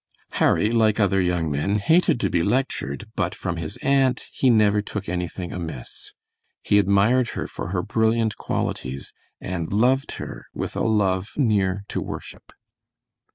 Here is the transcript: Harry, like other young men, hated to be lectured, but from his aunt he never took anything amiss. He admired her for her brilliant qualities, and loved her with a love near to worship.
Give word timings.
Harry, 0.41 0.71
like 0.71 0.99
other 0.99 1.21
young 1.21 1.51
men, 1.51 1.75
hated 1.77 2.19
to 2.19 2.27
be 2.27 2.41
lectured, 2.41 3.05
but 3.15 3.35
from 3.35 3.57
his 3.57 3.77
aunt 3.83 4.23
he 4.33 4.49
never 4.49 4.81
took 4.81 5.07
anything 5.07 5.51
amiss. 5.51 6.15
He 6.63 6.79
admired 6.79 7.29
her 7.37 7.45
for 7.45 7.67
her 7.69 7.83
brilliant 7.83 8.35
qualities, 8.35 9.13
and 9.39 9.71
loved 9.71 10.13
her 10.13 10.47
with 10.55 10.75
a 10.75 10.81
love 10.81 11.33
near 11.37 11.83
to 11.89 12.01
worship. 12.01 12.51